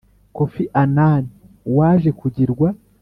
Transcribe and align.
kofi 0.35 0.63
annan, 0.81 1.23
waje 1.77 2.09
kugirwa 2.19 2.67